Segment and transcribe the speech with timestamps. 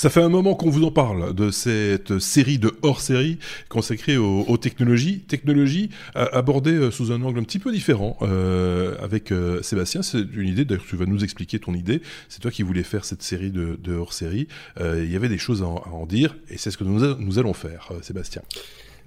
[0.00, 4.56] Ça fait un moment qu'on vous en parle de cette série de hors-série consacrée aux,
[4.56, 5.20] technologies.
[5.20, 10.00] Technologies abordées euh, sous un angle un petit peu différent euh, avec euh, Sébastien.
[10.00, 12.00] C'est une idée, d'ailleurs tu vas nous expliquer ton idée.
[12.30, 14.48] C'est toi qui voulais faire cette série de, hors-série.
[14.80, 17.52] il y avait des choses à en, dire et c'est ce que nous, nous allons
[17.52, 18.40] faire, Sébastien.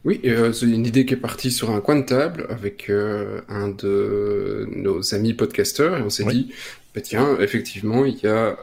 [0.05, 4.69] Oui, c'est une idée qui est partie sur un coin de table avec un de
[4.75, 6.53] nos amis podcasteurs et on s'est dit,
[6.93, 8.55] bah, tiens, effectivement, il y a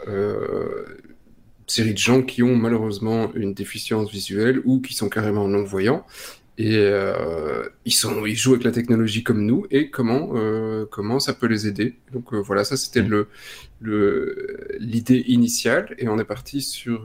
[1.71, 6.05] série de gens qui ont malheureusement une déficience visuelle ou qui sont carrément non-voyants.
[6.59, 11.19] Et euh, ils, sont, ils jouent avec la technologie comme nous et comment, euh, comment
[11.19, 11.97] ça peut les aider.
[12.13, 13.25] Donc euh, voilà, ça c'était mmh.
[13.81, 17.01] le, l'idée initiale et on est parti sur,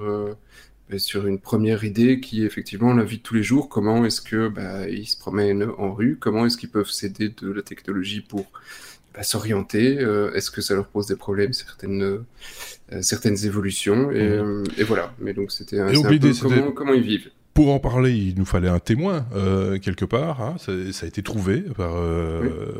[0.90, 3.70] ben, sur une première idée qui est effectivement la vie de tous les jours.
[3.70, 6.18] Comment est-ce que bah, ils se promènent en rue?
[6.20, 8.52] Comment est-ce qu'ils peuvent s'aider de la technologie pour
[9.24, 12.22] s'orienter euh, Est-ce que ça leur pose des problèmes certaines euh,
[13.02, 14.64] certaines évolutions et, mhm.
[14.64, 15.14] euh, et, voilà.
[15.20, 17.30] Mais donc c'était un, peu comment, comment ils vivent.
[17.54, 19.26] Pour en parler, il nous fallait un témoin
[19.82, 20.42] quelque part.
[20.42, 20.56] Hein.
[20.58, 21.94] Ça, ça, a été trouvé par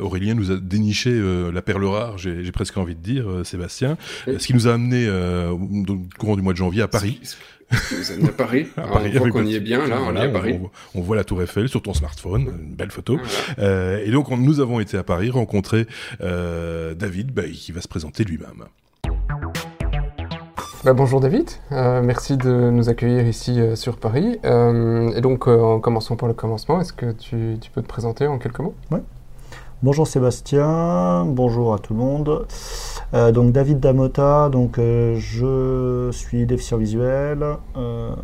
[0.02, 0.34] Aurélien.
[0.36, 1.18] Nous a déniché
[1.54, 2.18] la perle rare.
[2.18, 3.98] J'ai presque envie de dire, Sébastien.
[4.28, 5.58] Ce qui nous a amené au
[6.20, 7.22] courant du mois de janvier à Paris.
[7.72, 8.68] Vous êtes à Paris.
[8.78, 10.60] à Paris on voit qu'on y est bien, là, on est à Paris.
[10.94, 13.18] On, voit la Tour Eiffel sur ton smartphone, une belle photo.
[13.60, 15.88] Euh, et donc, nous avons été à Paris rencontrer
[16.22, 18.66] euh, David, bah, qui va se présenter lui-même.
[20.84, 24.38] Bah, bonjour David, euh, merci de nous accueillir ici sur Paris.
[24.44, 28.38] et donc, en commençant par le commencement, est-ce que tu, tu, peux te présenter en
[28.38, 28.76] quelques mots?
[28.92, 29.00] Oui.
[29.84, 32.48] Bonjour Sébastien, bonjour à tout le monde.
[33.14, 35.46] Euh, donc David Damota, donc euh, je
[36.12, 37.44] suis déficient visuel,
[37.78, 38.16] euh,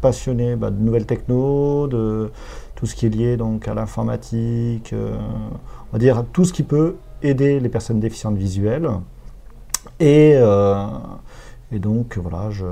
[0.00, 2.30] passionné bah, de nouvelles techno, de
[2.74, 6.96] tout ce qui est lié donc à l'informatique, on va dire tout ce qui peut
[7.22, 8.88] aider les personnes déficientes visuelles.
[9.98, 10.32] Et,
[11.72, 12.64] et donc voilà, je,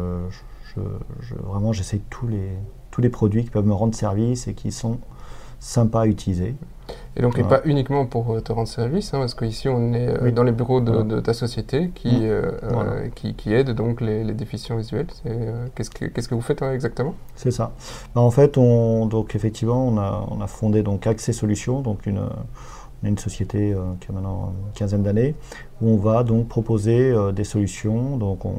[1.20, 2.52] je, vraiment j'essaye tous les,
[2.90, 4.98] tous les produits qui peuvent me rendre service et qui sont
[5.60, 6.54] sympas à utiliser.
[7.18, 10.30] Et donc, pas uniquement pour euh, te rendre service, hein, parce qu'ici, on est euh,
[10.30, 12.22] dans les bureaux de, ta société qui, mm.
[12.22, 15.08] euh, qui, qui, aide donc les, déficients visuels.
[15.74, 17.14] Qu'est-ce que, qu'est-ce que vous faites exactement?
[17.34, 17.72] C'est ça.
[18.14, 22.06] Bah, en fait, on, donc, effectivement, on a, on a fondé donc Accès Solutions, donc
[22.06, 22.22] une,
[23.02, 25.34] une société qui a maintenant une quinzaine d'années,
[25.82, 28.16] où on va donc proposer des solutions.
[28.16, 28.54] Donc, on,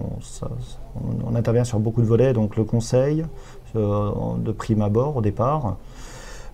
[1.25, 3.23] on, intervient sur beaucoup de volets, donc le conseil
[3.73, 5.77] de prime abord au départ.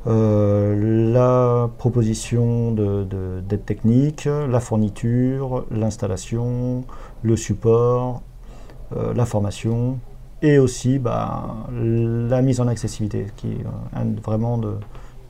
[0.07, 3.07] Euh, la proposition d'aide
[3.47, 6.83] de, technique, la fourniture, l'installation,
[7.23, 8.21] le support,
[8.95, 9.97] euh, la formation
[10.43, 14.75] et aussi bah, la mise en accessibilité, qui est vraiment de,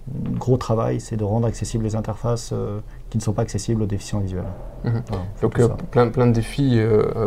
[0.07, 2.79] gros travail, c'est de rendre accessibles les interfaces euh,
[3.09, 4.43] qui ne sont pas accessibles aux déficients visuels.
[4.83, 5.01] Mhm.
[5.41, 5.59] Donc
[5.91, 6.79] plein, plein de défis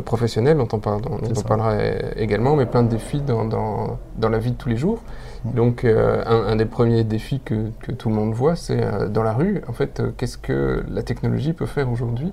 [0.05, 1.77] professionnels, dont on, parlera
[2.17, 5.01] également, mais plein de défis dans, dans, dans, la vie de tous les jours.
[5.45, 9.33] Donc, euh, un, des premiers défis que, tout le monde voit, c'est euh, dans la
[9.33, 12.33] rue, en fait, euh, qu'est-ce que la technologie peut faire aujourd'hui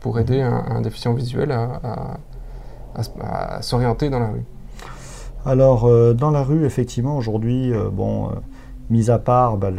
[0.00, 2.18] pour aider un, déficient visuel à,
[3.62, 4.44] s'orienter dans la rue?
[5.44, 8.30] Alors, dans la rue, effectivement, aujourd'hui, bon,
[8.92, 9.70] mis à part bah,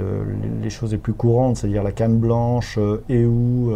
[0.61, 3.71] les choses les plus courantes, c'est-à-dire la canne blanche et ou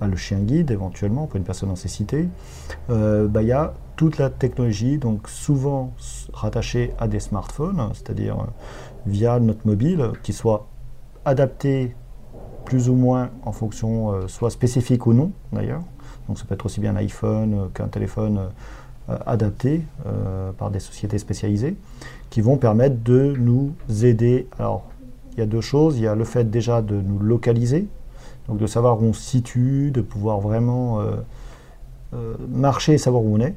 [0.00, 2.28] bah, le chien guide, éventuellement, pour une personne en cécité,
[2.88, 5.92] bah, il y a toute la technologie, donc souvent
[6.32, 8.46] rattachée à des smartphones, c'est-à-dire euh,
[9.06, 10.66] via notre mobile, qui soit
[11.24, 11.94] adapté
[12.64, 15.82] plus ou moins en fonction, euh, soit spécifique ou non d'ailleurs.
[16.28, 18.48] Donc ça peut être aussi bien un iPhone euh, qu'un téléphone
[19.26, 19.82] adapté
[20.58, 21.76] par des sociétés spécialisées,
[22.30, 24.46] qui vont permettre de nous aider.
[24.58, 24.86] Alors
[25.32, 27.86] il y a deux choses, il y a le fait déjà de nous localiser,
[28.48, 31.00] donc de savoir où on se situe, de pouvoir vraiment
[32.48, 33.54] marcher et savoir où on est.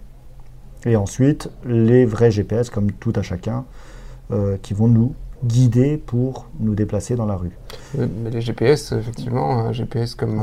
[0.85, 3.65] Et ensuite, les vrais GPS, comme tout à chacun,
[4.31, 7.51] euh, qui vont nous guider pour nous déplacer dans la rue.
[7.95, 10.41] Mais les GPS, effectivement, un GPS comme,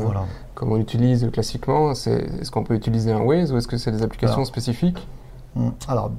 [0.55, 4.03] comme on utilise classiquement, est-ce qu'on peut utiliser un Waze ou est-ce que c'est des
[4.03, 5.07] applications spécifiques?
[5.55, 6.11] Hmm, alors,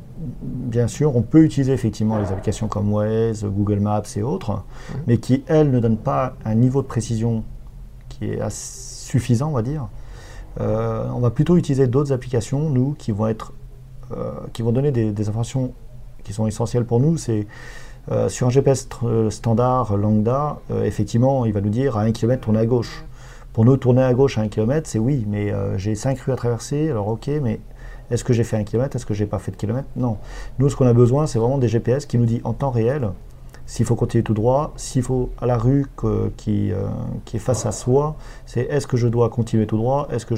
[0.42, 4.64] bien sûr, on peut utiliser effectivement les applications comme Waze, Google Maps et autres,
[5.08, 7.44] mais qui, elles, ne donnent pas un niveau de précision
[8.08, 9.88] qui est suffisant, on va dire.
[10.62, 13.52] Euh, on va plutôt utiliser d'autres applications, nous, qui vont être
[14.12, 15.74] euh, qui vont donner des, informations
[16.24, 17.18] qui sont essentielles pour nous.
[17.18, 17.48] C'est
[18.12, 18.88] euh, sur un GPS
[19.30, 23.04] standard lambda, euh, effectivement, il va nous dire à 1 km, tournez à gauche.
[23.54, 26.36] Pour nous, tourner à gauche à 1 km, c'est oui, mais j'ai 5 rues à
[26.36, 27.60] traverser, alors ok, mais
[28.12, 29.88] est-ce que j'ai fait 1 km Est-ce que j'ai pas fait de kilomètre?
[29.96, 30.18] Non.
[30.60, 33.10] Nous, ce qu'on a besoin, c'est vraiment des GPS qui nous disent en temps réel
[33.66, 35.86] s'il faut continuer tout droit, s'il faut à la rue
[36.38, 36.88] qui, euh,
[37.26, 38.16] qui est face à soi,
[38.46, 40.36] c'est est-ce que je dois continuer tout droit, est-ce que,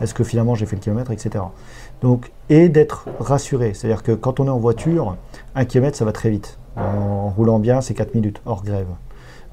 [0.00, 1.44] est que finalement j'ai fait le kilomètre, etc.
[2.02, 5.16] Donc, et d'être rassuré, c'est-à-dire que quand on est en voiture,
[5.54, 6.58] un kilomètre ça va très vite.
[6.76, 8.86] En roulant bien, c'est 4 minutes, hors grève.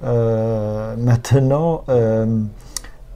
[0.04, 2.44] Euh, maintenant, euh,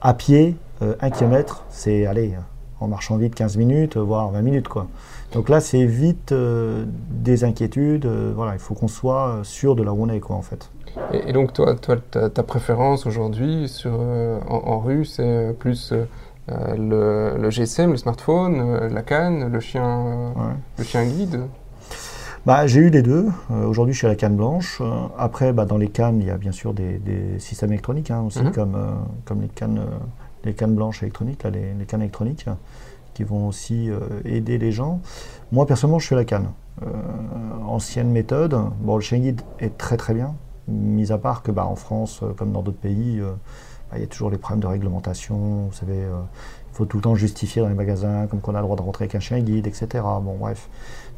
[0.00, 0.56] à pied,
[1.00, 2.34] un kilomètre, c'est aller
[2.82, 4.68] en marchant vite 15 minutes, voire 20 minutes.
[4.68, 4.88] Quoi.
[5.32, 8.06] Donc là, c'est vite euh, des inquiétudes.
[8.06, 10.70] Euh, voilà, il faut qu'on soit sûr de la où on est, quoi, en fait.
[11.12, 15.94] Et, donc, toi, toi ta, préférence aujourd'hui euh, en, rue, c'est plus
[16.48, 20.34] le, GSM, le smartphone, la canne, le chien,
[20.76, 21.40] le chien guide?
[22.44, 23.28] Bah, J'ai eu les deux.
[23.66, 24.82] aujourd'hui, je suis à la canne blanche.
[25.16, 27.00] après, bah, dans les cannes, il y a bien sûr des,
[27.38, 28.52] systèmes électroniques hein, aussi, mhm.
[28.52, 28.76] comme,
[29.24, 29.80] comme les cannes,
[30.44, 32.46] les cannes blanches électroniques, là, les, cannes électroniques
[33.14, 35.00] qui vont aussi euh, aider les gens.
[35.50, 36.50] Moi, personnellement, je à la canne.
[36.82, 36.86] Euh,
[37.66, 38.58] ancienne méthode.
[38.80, 40.34] Bon, le guide est très très bien,
[40.68, 43.20] mis à part que bah, en France, euh, comme dans d'autres pays,
[43.90, 45.66] bah, il y a toujours les problèmes de réglementation.
[45.66, 48.64] Vous savez, il faut tout le temps justifier dans les magasins, comme qu'on a le
[48.64, 49.86] droit de rentrer avec un chien guide, etc.
[50.22, 50.70] Bon, bref.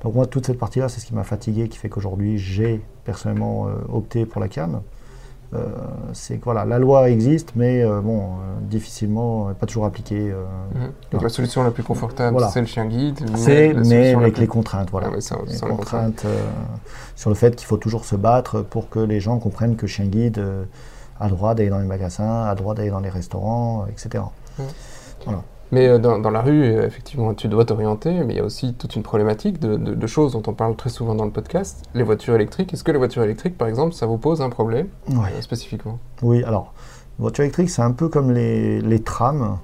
[0.02, 3.68] Donc moi, toute cette partie-là, c'est ce qui m'a fatigué, qui fait qu'aujourd'hui, j'ai personnellement
[3.88, 4.80] opté pour la canne.
[5.52, 5.68] Euh,
[6.12, 8.26] c'est que voilà, la loi existe, mais euh, bon, euh,
[8.62, 10.32] difficilement, pas toujours appliquée.
[10.74, 10.92] Mhm.
[11.12, 13.20] Donc la solution la plus confortable, c'est le chien guide.
[13.36, 15.10] C'est, mais, avec les contraintes, voilà.
[15.12, 16.26] Ah les contraintes
[17.16, 20.06] sur le fait qu'il faut toujours se battre pour que les gens comprennent que chien
[20.06, 20.44] guide
[21.20, 24.24] a droit d'aller dans les magasins, a droit d'aller dans les restaurants, etc.
[25.24, 25.42] Voilà.
[25.74, 28.74] Mais euh, dans, la rue, euh, effectivement, tu dois t'orienter, mais il y a aussi
[28.74, 31.82] toute une problématique de, choses dont on parle très souvent dans le podcast.
[31.94, 32.72] Les voitures électriques.
[32.72, 35.98] Est-ce que les voitures électriques, par exemple, ça vous pose un problème euh, spécifiquement?
[36.22, 36.72] Oui, alors,
[37.18, 39.58] les voitures électriques, c'est un peu comme les, trams.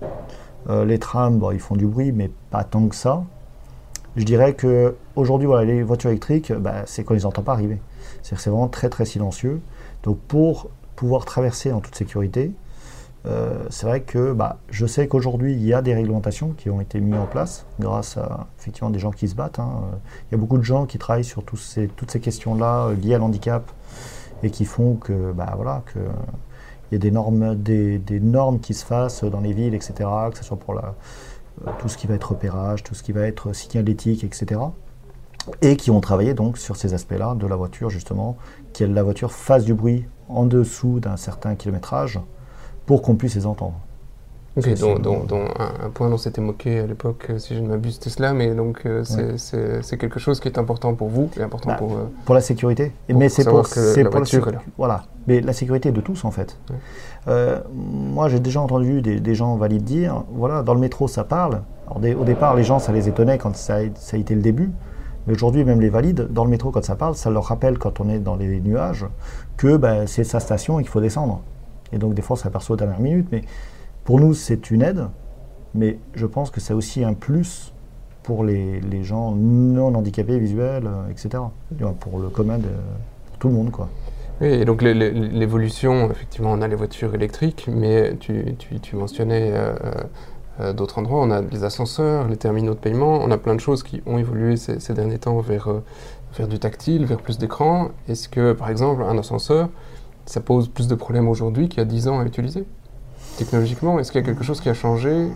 [0.68, 3.22] les trams, bon, ils font du bruit, mais pas tant que ça.
[4.16, 7.80] Je dirais que aujourd'hui, voilà, les voitures électriques, bah, c'est quand ils n'entendent pas arriver.
[8.22, 9.60] C'est-à-dire c'est vraiment très très silencieux.
[10.02, 12.50] Donc pour pouvoir traverser en toute sécurité,
[13.26, 16.80] euh, c'est vrai que bah, je sais qu'aujourd'hui, il y a des réglementations qui ont
[16.80, 19.58] été mises en place grâce à effectivement des gens qui se battent.
[19.58, 19.82] Hein.
[20.28, 23.18] Il y a beaucoup de gens qui travaillent sur toutes ces questions-là euh, liées à
[23.18, 23.70] l'handicap
[24.42, 25.98] et qui font que, bah, voilà, que
[26.92, 30.44] y a des normes, des, normes qui se fassent dans les villes, etc., que ce
[30.44, 34.24] soit pour euh, tout ce qui va être repérage, tout ce qui va être signalétique,
[34.24, 34.60] etc.,
[35.62, 38.36] et qui ont travaillé donc sur ces aspects-là de la voiture, justement,
[38.74, 42.20] que la voiture fasse du bruit en dessous d'un certain kilométrage,
[42.90, 43.74] pour qu'on puisse les entendre.
[44.56, 48.52] Un, point dont s'était moqué à l'époque, euh, si je ne m'abuse, c'était cela, mais
[48.52, 49.04] donc euh,
[49.36, 51.92] c'est quelque chose qui est important pour vous et important bah, pour...
[51.92, 52.90] Euh, pour la sécurité.
[53.08, 56.58] mais c'est pour, que la voiture Voilà, mais la sécurité de tous en fait.
[57.72, 61.62] moi j'ai déjà entendu des, gens valides dire, voilà, dans le métro ça parle.
[61.86, 64.42] Alors, au départ les gens ça les étonnait quand ça a, ça a été le
[64.42, 64.72] début,
[65.28, 68.00] mais aujourd'hui même les valides, dans le métro quand ça parle, ça leur rappelle quand
[68.00, 69.06] on est dans les nuages
[69.56, 71.40] que bah, c'est sa station et qu'il faut descendre.
[71.92, 73.28] Et donc, des fois, on s'aperçoit aux dernières minutes.
[73.32, 73.42] Mais
[74.04, 75.08] pour nous, c'est une aide.
[75.74, 77.72] Mais je pense que c'est aussi un plus
[78.22, 81.42] pour les, les, gens non handicapés visuels, euh, etc.
[82.00, 82.68] Pour le commun de
[83.38, 83.88] tout le monde, quoi.
[84.40, 89.50] Oui, et donc l'évolution, effectivement, on a les voitures électriques, mais tu, tu, tu mentionnais
[89.52, 89.74] euh,
[90.60, 93.60] euh, d'autres endroits, on a les ascenseurs, les terminaux de paiement, on a plein de
[93.60, 95.68] choses qui ont évolué ces, ces derniers temps vers,
[96.36, 97.90] vers du tactile, vers plus d'écran.
[98.08, 99.68] Est-ce que, par exemple, un ascenseur,
[100.26, 102.64] ça pose plus de problèmes aujourd'hui qu'il y a 10 ans à utiliser
[103.36, 105.28] Technologiquement, est-ce qu'il y a quelque chose qui a changé?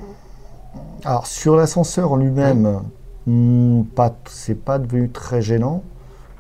[1.04, 2.82] Alors, sur l'ascenseur en lui-même,
[3.26, 5.82] hmm, pas, c'est pas devenu très gênant,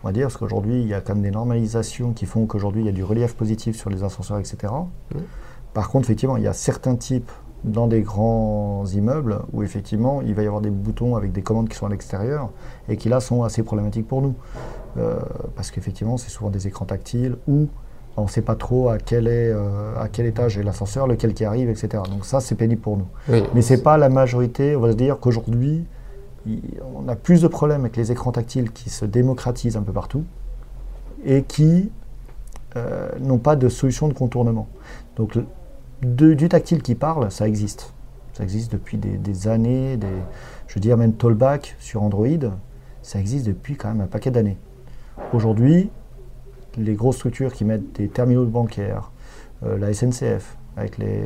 [0.02, 2.82] on va dire, parce qu'aujourd'hui, il y a quand même des normalisations qui font qu'aujourd'hui,
[2.82, 4.72] il y a du relief positif sur les ascenseurs, etc.
[5.72, 7.30] Par contre, effectivement, il y a certains types
[7.64, 11.68] dans des grands immeubles où effectivement il va y avoir des boutons avec des commandes
[11.68, 12.50] qui sont à l'extérieur
[12.88, 14.34] et qui là sont assez problématiques pour nous.
[14.98, 15.18] Euh,
[15.56, 17.68] parce qu'effectivement c'est souvent des écrans tactiles ou
[18.16, 21.34] on ne sait pas trop à quel, est, euh, à quel étage est l'ascenseur, lequel
[21.34, 22.02] qui arrive, etc.
[22.10, 23.08] Donc ça, c'est pénible pour nous.
[23.54, 24.76] Mais ce n'est pas la majorité.
[24.76, 25.84] On va se dire qu'aujourd'hui,
[26.94, 30.24] on a plus de problèmes avec les écrans tactiles qui se démocratisent un peu partout
[31.24, 31.90] et qui
[32.76, 34.68] euh, n'ont pas de solution de contournement.
[35.16, 35.38] Donc
[36.02, 37.92] du tactile qui parle, ça existe.
[38.34, 40.08] Ça existe depuis des, années, des,
[40.66, 42.26] je veux dire même Tollback sur Android,
[43.00, 44.58] ça existe depuis quand même un paquet d'années.
[45.32, 45.90] Aujourd'hui,
[46.76, 49.10] les grosses structures qui mettent des terminaux bancaires,
[49.64, 51.24] euh, la SNCF avec les,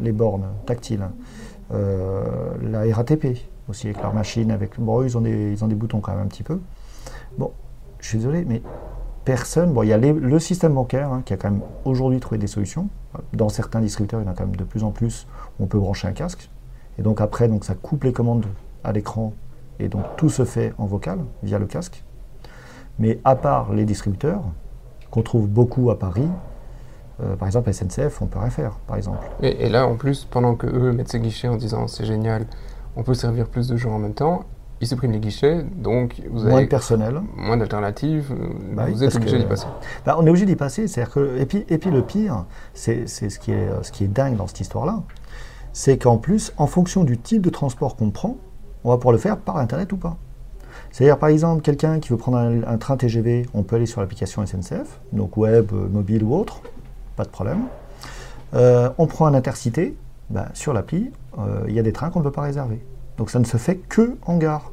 [0.00, 1.08] les bornes tactiles,
[1.72, 2.24] euh,
[2.62, 6.00] la RATP aussi avec leurs machines, avec bon, ils ont des ils ont des boutons
[6.00, 6.60] quand même un petit peu.
[7.38, 7.52] Bon,
[8.00, 8.60] je suis désolé, mais
[9.24, 9.72] personne.
[9.72, 12.48] Bon, il y a le système bancaire hein, qui a quand même aujourd'hui trouvé des
[12.48, 12.88] solutions.
[13.32, 15.26] Dans certains distributeurs, il y en a quand même de plus en plus.
[15.58, 16.50] Où on peut brancher un casque
[16.98, 18.46] et donc après, donc ça coupe les commandes
[18.84, 19.32] à l'écran
[19.78, 22.04] et donc tout se fait en vocal via le casque.
[22.98, 24.42] Mais à part les distributeurs,
[25.12, 26.28] qu'on trouve beaucoup à Paris.
[27.22, 29.24] Euh, par exemple, SNCF, on peut rien faire, par exemple.
[29.42, 32.46] Et, là, en plus, pendant que eux mettent ces guichets en disant c'est génial,
[32.96, 34.44] on peut servir plus de gens en même temps,
[34.80, 38.34] ils suppriment les guichets, donc vous avez moins de personnel, moins d'alternatives,
[38.72, 39.66] bah vous êtes obligé d'y passer.
[40.04, 43.06] Bah, on est obligé d'y passer, c'est-à-dire que et puis et puis le pire, c'est
[43.06, 45.02] ce qui est ce qui est dingue dans cette histoire-là,
[45.72, 48.38] c'est qu'en plus, en fonction du type de transport qu'on prend,
[48.82, 50.16] on va pouvoir le faire par internet ou pas.
[50.92, 54.44] C'est-à-dire, par exemple, quelqu'un qui veut prendre un, train TGV, on peut aller sur l'application
[54.44, 56.60] SNCF, donc web, euh, mobile ou autre,
[57.16, 57.62] pas de problème.
[58.54, 59.96] Euh, on prend un intercité,
[60.28, 62.84] ben, sur l'appli, euh, il y a des trains qu'on ne peut pas réserver.
[63.16, 64.70] Donc ça ne se fait que en gare.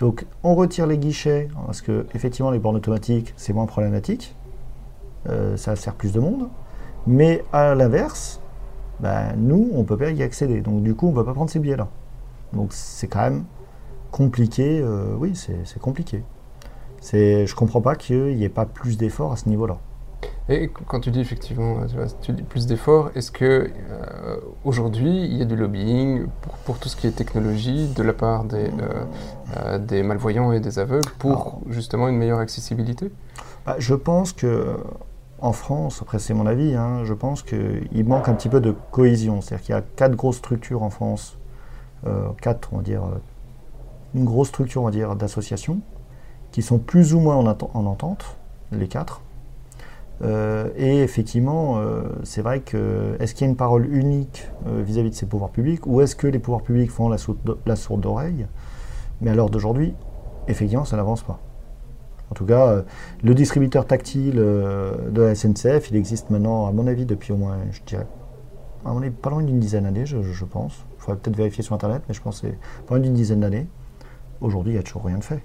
[0.00, 4.34] Donc on retire les guichets, parce que effectivement les bornes automatiques, c'est moins problématique,
[5.56, 6.48] ça sert plus de monde.
[7.06, 8.40] Mais à l'inverse,
[9.00, 10.60] ben, nous, on ne peut pas y accéder.
[10.60, 11.88] Donc du coup, on ne peut pas prendre ces billets-là.
[12.52, 13.44] Donc c'est quand même
[14.10, 16.22] compliqué, euh, oui, c'est compliqué.
[17.12, 19.78] Je ne comprends pas qu'il n'y ait pas plus d'efforts à ce niveau-là.
[20.48, 21.78] Et quand tu dis effectivement,
[22.22, 26.26] tu, dis plus d'efforts, est-ce que euh, aujourd'hui il y a du lobbying
[26.64, 28.70] pour, tout ce qui est technologie de la part des,
[29.56, 33.10] euh, des malvoyants et des aveugles pour justement une meilleure accessibilité?
[33.66, 34.76] bah, Je pense que
[35.40, 38.72] en France, après c'est mon avis, hein, je pense qu'il manque un petit peu de
[38.92, 39.40] cohésion.
[39.40, 41.38] C'est-à-dire qu'il y a quatre grosses structures en France,
[42.40, 43.02] quatre, on va dire,
[44.16, 45.80] une grosse structure, on va dire, d'associations
[46.50, 48.36] qui sont plus ou moins en, en entente,
[48.72, 49.20] les quatre.
[50.22, 54.82] Euh, et effectivement, euh, c'est vrai que est-ce qu'il y a une parole unique euh,
[54.82, 57.18] vis-à-vis de ces pouvoirs publics ou est-ce que les pouvoirs publics font la,
[57.76, 58.46] sourde oreille?
[59.20, 59.94] Mais à l'heure d'aujourd'hui,
[60.48, 61.38] effectivement, ça n'avance pas.
[62.30, 62.82] En tout cas,
[63.22, 67.58] le distributeur tactile de la SNCF, il existe maintenant, à mon avis, depuis au moins,
[67.70, 68.06] je dirais,
[69.22, 70.84] pas loin d'une dizaine d'années, je, je, pense.
[70.96, 73.40] Il faudrait peut-être vérifier sur Internet, mais je pense que c'est pas loin d'une dizaine
[73.40, 73.68] d'années.
[74.40, 75.42] Aujourd'hui, il n'y a toujours rien de fait.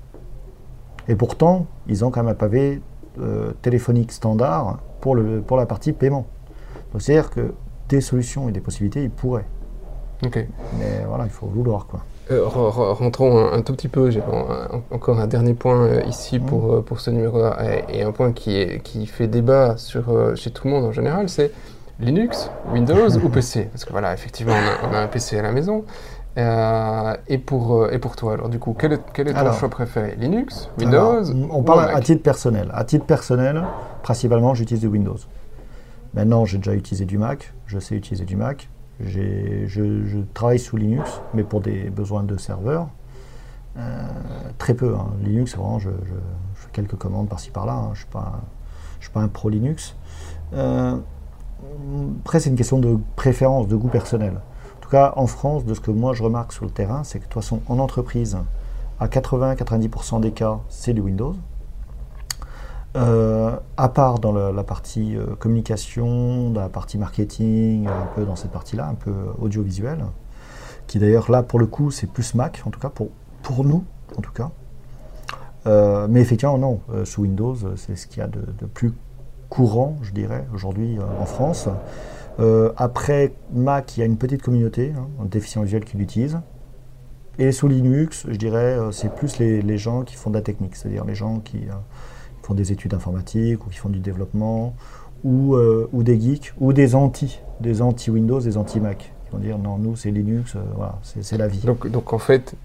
[1.08, 2.82] Et pourtant, ils ont quand même un pavé
[3.20, 6.26] euh, téléphonique standard pour, le, pour la partie paiement.
[6.92, 7.54] Donc c'est-à-dire que
[7.90, 9.48] des solutions et des possibilités, ils pourraient.
[10.26, 10.46] Ok.
[10.80, 12.02] Mais voilà, il faut vouloir quoi.
[12.30, 14.22] Euh, rentrons un, tout petit peu, j'ai
[14.92, 16.46] encore un dernier point euh, ici mmh.
[16.46, 17.58] pour, pour ce numéro-là,
[17.90, 21.28] et, un point qui, est, qui fait débat sur, chez tout le monde en général,
[21.28, 21.52] c'est
[22.02, 25.86] Linux, Windows ou PC Parce que voilà, effectivement, on a, un PC à la maison,
[26.38, 29.52] euh, et, pour, euh, et pour toi, alors du coup, quel est, quel est ton
[29.54, 30.16] choix préféré?
[30.18, 30.70] Linux?
[30.78, 31.24] Windows?
[31.50, 32.72] On parle à titre personnel.
[32.74, 33.64] À titre personnel,
[34.02, 35.18] principalement, j'utilise du Windows.
[36.14, 38.70] Maintenant, j'ai déjà utilisé du Mac, je sais utiliser du Mac.
[39.00, 42.88] Je, je, travaille sous Linux, mais pour des besoins de serveur.
[43.78, 43.82] Euh,
[44.58, 44.96] très peu.
[44.96, 45.08] Hein.
[45.24, 45.90] Linux, vraiment, je,
[46.56, 47.74] fais quelques commandes par-ci par-là.
[47.74, 47.92] Hein.
[47.94, 48.22] Je ne
[49.00, 49.96] suis, pas un pro Linux.
[50.54, 54.34] après, c'est une question de préférence, de goût personnel
[54.92, 57.30] cas, en France, de ce que moi je remarque sur le terrain, c'est que de
[57.30, 58.38] toute façon, en entreprise,
[59.00, 61.36] à 80-90% des cas, c'est du Windows.
[62.98, 68.36] Euh, à part dans la, partie euh, communication, dans la partie marketing, un peu dans
[68.36, 70.04] cette partie-là, un peu audiovisuel,
[70.88, 73.08] qui d'ailleurs là pour le coup c'est plus Mac, en tout cas pour,
[73.44, 73.86] pour nous
[74.18, 74.52] en tout cas.
[75.68, 78.94] Euh, mais effectivement non, sous Windows c'est ce qu'il y a de, de, plus
[79.48, 81.70] courant, je dirais, aujourd'hui en France.
[82.40, 86.40] Euh, après, Mac, il y a une petite communauté hein, déficient visuel qui l'utilise.
[87.40, 90.76] Et sous Linux, je dirais, euh, c'est plus les, gens qui font de la technique,
[90.76, 91.74] c'est-à-dire les gens qui euh,
[92.44, 94.76] font des études informatiques ou qui font du développement,
[95.24, 99.78] ou, ou des geeks, ou des anti, des anti-Windows, des anti-Mac, qui vont dire non,
[99.78, 101.60] nous c'est Linux, voilà, c'est la vie.
[101.60, 102.56] Donc, donc en fait,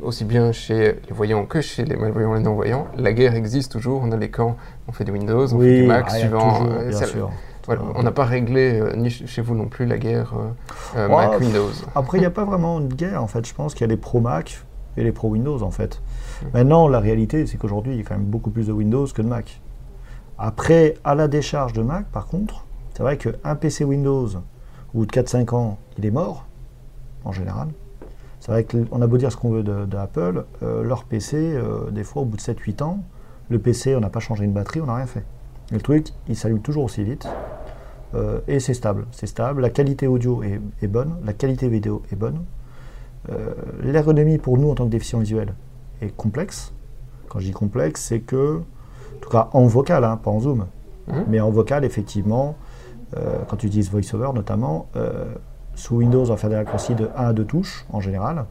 [0.00, 3.72] aussi bien chez les voyants que chez les malvoyants et les non-voyants, la guerre existe
[3.72, 4.56] toujours, on a les camps,
[4.88, 6.60] on fait du Windows, on fait du Mac, ah, suivant.
[6.60, 7.30] Toujours, bien sûr
[7.68, 11.40] on n'a pas réglé, euh, ni chez vous non plus, la guerre euh, euh, Mac
[11.40, 11.70] Windows.
[11.94, 13.46] Après, il n'y a pas vraiment de guerre, en fait.
[13.46, 14.64] Je pense qu'il y a les pro Mac
[14.96, 16.02] et les pro Windows, en fait.
[16.54, 19.22] Maintenant, la réalité, c'est qu'aujourd'hui, il y a quand même beaucoup plus de Windows que
[19.22, 19.60] de Mac.
[20.38, 22.64] Après, à la décharge de Mac, par contre,
[22.94, 24.28] c'est vrai qu'un PC Windows,
[24.94, 26.46] au bout de 4-5 ans, il est mort,
[27.24, 27.68] en général.
[28.40, 31.56] C'est vrai qu'on a beau dire ce qu'on veut d'Apple, leur PC,
[31.92, 33.04] des fois, au bout de 7-8 ans,
[33.48, 35.24] le PC, on n'a pas changé une batterie, on n'a rien fait.
[35.72, 37.26] Et le truc, il s'allume toujours aussi vite.
[38.14, 39.06] Euh, et c'est stable.
[39.10, 39.62] C'est stable.
[39.62, 41.14] La qualité audio est, bonne.
[41.24, 42.44] La qualité vidéo est bonne.
[43.30, 45.54] Euh, L'ergonomie pour nous en tant que déficients visuels
[46.02, 46.72] est complexe.
[47.28, 50.66] Quand je dis complexe, c'est que, en tout cas en vocal, hein, pas en zoom,
[51.06, 51.12] mmh.
[51.28, 52.56] mais en vocal, effectivement,
[53.16, 54.88] euh, quand tu utilises VoiceOver notamment,
[55.74, 58.44] sous Windows, on va faire des raccourcis de 1 à 2 touches en général.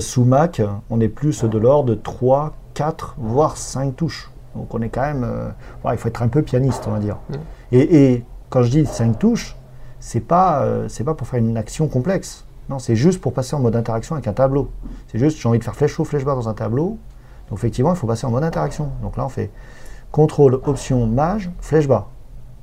[0.00, 4.30] sous Mac, on est plus de l'ordre de 3, 4, voire 5 touches.
[4.56, 5.24] Donc on est quand même.
[5.24, 5.48] Euh,
[5.92, 7.18] il faut être un peu pianiste, on va dire.
[7.28, 7.34] Mm.
[7.72, 9.56] Et, quand je dis 5 touches,
[9.98, 12.44] c'est pas, euh, c'est pas pour faire une action complexe.
[12.68, 14.70] Non, c'est juste pour passer en mode interaction avec un tableau.
[15.08, 16.98] C'est juste, j'ai envie de faire flèche haut, flèche bas dans un tableau.
[17.48, 18.90] Donc effectivement, il faut passer en mode interaction.
[19.02, 19.50] Donc là, on fait
[20.12, 22.08] contrôle, option, mage, flèche bas.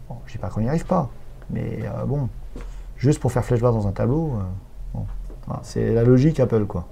[0.08, 1.10] Bon, je dis pas qu'on n'y arrive pas,
[1.50, 2.30] mais euh, bon,
[2.98, 4.34] juste pour faire flèche bas dans un tableau,
[5.62, 6.86] c'est la logique Apple, quoi.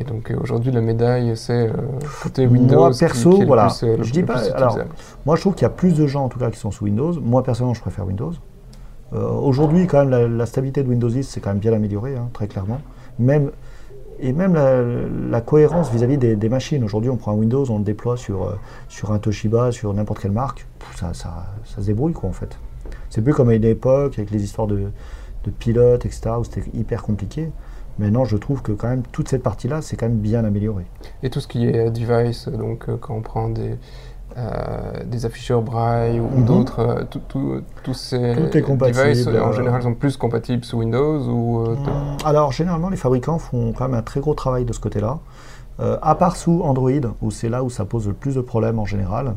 [0.00, 1.70] Et donc aujourd'hui, la médaille, c'est
[2.22, 2.76] côté Windows.
[2.76, 3.68] Moi, perso, voilà.
[3.80, 4.38] je dis pas.
[4.54, 4.78] Alors,
[5.24, 6.84] moi, je trouve qu'il y a plus de gens, en tout cas, qui sont sous
[6.84, 7.12] Windows.
[7.20, 8.32] Moi, personnellement, je préfère Windows.
[9.12, 12.48] aujourd'hui, quand même, la, stabilité de Windows 10, c'est quand même bien amélioré, hein, très
[12.48, 12.80] clairement.
[13.18, 13.50] Même
[14.20, 14.54] et même
[15.30, 16.84] la, cohérence vis-à-vis des, machines.
[16.84, 18.58] Aujourd'hui, on prend un Windows, on le déploie sur, euh,
[18.88, 22.56] sur un Toshiba, sur n'importe quelle marque, ça, ça, ça, se débrouille quoi en fait.
[23.10, 24.90] C'est plus comme à une époque avec les histoires de,
[25.44, 27.50] de pilotes, etc., où c'était hyper compliqué.
[27.98, 30.84] Maintenant, je trouve que quand même toute cette partie-là, c'est quand même bien amélioré.
[31.22, 33.76] Et tout ce qui est device, donc euh, quand on prend des,
[34.36, 36.44] euh, des afficheurs braille ou mhm.
[36.44, 37.04] d'autres, euh,
[37.84, 42.96] tous ces devices en général sont plus compatibles sous Windows ou mm, Alors généralement les
[42.96, 45.18] fabricants font quand même un très gros travail de ce côté-là.
[45.78, 48.86] à part sous Android, où c'est là où ça pose le plus de problèmes en
[48.86, 49.36] général,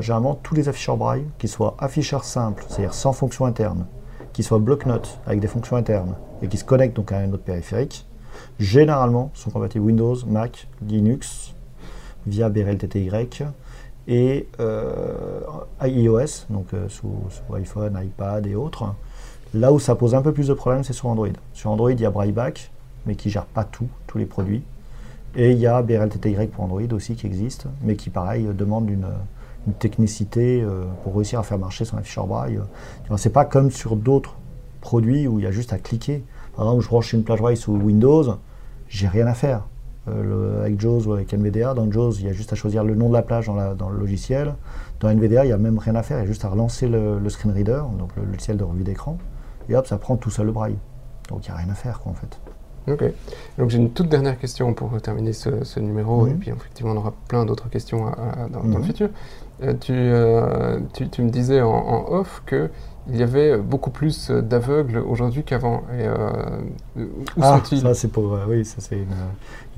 [0.00, 3.86] généralement tous les afficheurs braille, qu'ils soient afficheurs simples, c'est-à-dire sans fonction interne,
[4.38, 7.42] qu'ils soient bloc-notes avec des fonctions internes et qui se connectent donc à un autre
[7.42, 8.06] périphérique,
[8.60, 11.54] généralement sont compatibles Windows, Mac, Linux,
[12.24, 13.10] via BRLTTY,
[14.06, 15.40] et euh,
[15.82, 17.16] iOS, donc euh, sous,
[17.52, 18.94] iPhone, iPad et autres.
[19.54, 21.26] Là où ça pose un peu plus de problèmes, c'est sur Android.
[21.52, 22.70] Sur Android, il y a Brailleback,
[23.06, 24.62] mais qui gère pas tout, tous les produits.
[25.34, 29.08] Et il y a BRLTTY pour Android aussi qui existe, mais qui pareil demande une,
[29.78, 32.58] technicité euh, pour réussir à faire marcher son afficheur braille.
[33.16, 34.36] C'est pas comme sur d'autres
[34.80, 36.24] produits où il y a juste à cliquer.
[36.56, 38.38] Par exemple, je branche une plage braille sous Windows,
[38.88, 39.64] j'ai rien à faire.
[40.08, 41.74] Euh, avec JAWS ou avec NVDA.
[41.74, 43.98] Dans JAWS, il y a juste à choisir le nom de la plage dans, le
[43.98, 44.54] logiciel.
[45.00, 46.88] Dans NVDA, il n'y a même rien à faire, il y a juste à relancer
[46.88, 49.18] le, screen reader, donc le logiciel de revue d'écran,
[49.68, 50.78] et hop, ça prend tout seul le braille.
[51.28, 52.40] Donc il n'y a rien à faire, quoi, en fait.
[52.92, 53.04] Ok.
[53.58, 57.12] Donc j'ai une toute dernière question pour terminer ce, numéro, et puis effectivement on aura
[57.28, 58.06] plein d'autres questions
[58.52, 58.84] dans, le mhm.
[58.84, 59.08] futur.
[59.62, 62.70] Euh, euh, tu, tu, me disais en, en off que
[63.10, 65.82] il y avait beaucoup plus d'aveugles aujourd'hui qu'avant.
[65.98, 67.80] Et euh, où ah, sont-ils?
[67.80, 68.98] Ça, c'est pour, oui, ça c'est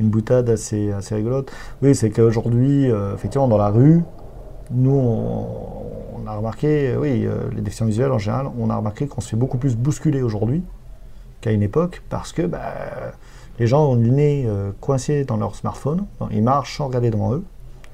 [0.01, 1.51] une, boutade assez, assez rigolote.
[1.81, 4.03] Oui, c'est qu'aujourd'hui, effectivement, dans la rue,
[4.73, 7.25] nous, on, a remarqué, oui,
[7.55, 10.65] les déficients visuels en général, on a remarqué qu'on se fait beaucoup plus bousculer aujourd'hui
[11.41, 12.75] qu'à une époque, parce que bah,
[13.59, 14.49] les gens ont le nez
[14.81, 17.45] coincé dans leur smartphone, ils marchent sans regarder devant eux,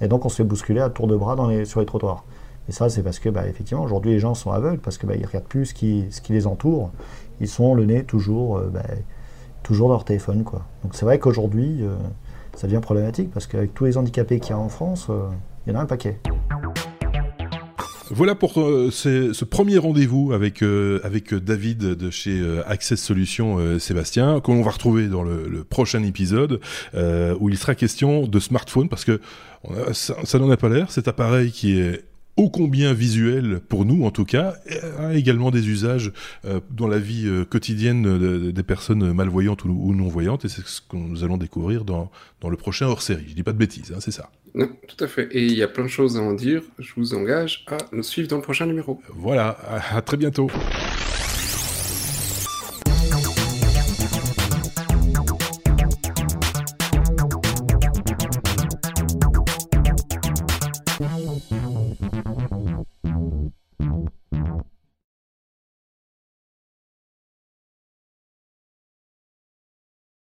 [0.00, 2.24] et donc on se fait bousculer à tour de bras sur les trottoirs.
[2.68, 5.16] Et ça, c'est parce que, bah, effectivement, aujourd'hui, les gens sont aveugles parce qu'ils bah,
[5.16, 6.90] ne regardent plus ce qui, les entoure.
[7.40, 8.72] Ils sont le nez toujours, euh,
[9.70, 10.44] dans leur téléphone.
[10.44, 11.96] Donc c'est vrai qu'aujourd'hui, euh,
[12.56, 15.28] ça devient problématique parce qu'avec tous les handicapés qu'il y a en France, euh,
[15.66, 16.18] il y en a un paquet.
[18.10, 24.70] Voilà pour ce premier rendez-vous avec avec David de chez Access Solutions Sébastien qu'on va
[24.70, 26.60] retrouver dans le, prochain épisode
[26.94, 29.20] où il sera question de smartphone parce que
[29.92, 32.04] ça n'en a pas l'air cet appareil qui est
[32.36, 34.54] ô combien visuel pour nous en tout cas,
[34.98, 36.12] a également des usages
[36.44, 40.96] euh, dans la vie euh, quotidienne des personnes malvoyantes ou, non-voyantes, et c'est ce que
[40.96, 43.24] nous allons découvrir dans, dans le prochain hors-série.
[43.28, 44.30] Je dis pas de bêtises, hein, c'est ça.
[44.56, 45.28] Non, tout à fait.
[45.32, 46.62] Et il y a plein de choses à en dire.
[46.78, 49.00] Je vous engage à nous suivre dans le prochain numéro.
[49.10, 49.56] Voilà,
[49.90, 50.50] à très bientôt.